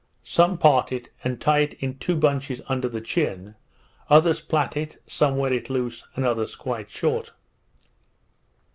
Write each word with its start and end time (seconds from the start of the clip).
Some 0.23 0.57
part 0.57 0.91
it, 0.91 1.09
and 1.23 1.39
tie 1.39 1.59
it 1.59 1.73
in 1.73 1.99
two 1.99 2.15
bunches 2.15 2.59
under 2.67 2.89
the 2.89 3.01
chin, 3.01 3.53
others 4.09 4.41
plait 4.41 4.75
it, 4.75 4.99
some 5.05 5.37
wear 5.37 5.53
it 5.53 5.69
loose, 5.69 6.07
and 6.15 6.25
others 6.25 6.55
quite 6.55 6.89
short. 6.89 7.33